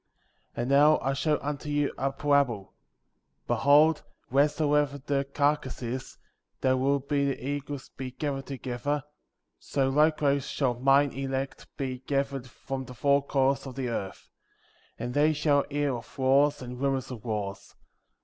27. 0.55 0.59
And 0.63 0.71
now 0.71 0.99
I 1.07 1.13
show 1.13 1.37
unto 1.43 1.69
you 1.69 1.93
a 1.95 2.11
parable. 2.11 2.73
Be 3.47 3.53
hold, 3.53 4.01
wheresoever 4.31 4.97
the 4.97 5.25
carcass 5.31 5.83
is, 5.83 6.17
there 6.61 6.75
will 6.75 6.97
the 6.97 7.37
eagles 7.39 7.91
be 7.97 8.09
gathered 8.09 8.47
together; 8.47 9.03
so 9.59 9.89
likewise 9.89 10.47
shall 10.47 10.73
mine 10.73 11.11
elect 11.11 11.67
be 11.77 11.99
gathered 11.99 12.49
from 12.49 12.85
the 12.85 12.95
four 12.95 13.21
quarters 13.21 13.67
of 13.67 13.75
the 13.75 13.89
earth. 13.89 14.31
28. 14.97 15.05
And 15.05 15.13
they 15.13 15.33
shall 15.33 15.65
hear 15.69 15.93
of 15.95 16.17
wars, 16.17 16.63
and 16.63 16.81
rumors 16.81 17.11
of 17.11 17.23
wars. 17.23 17.75